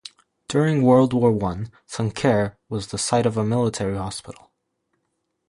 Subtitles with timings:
[0.47, 4.49] During World War One, Sancerre was the site of a military hospital.